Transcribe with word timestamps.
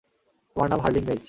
আমার 0.55 0.69
নাম 0.69 0.79
হারলিং 0.79 1.03
মেজ। 1.05 1.19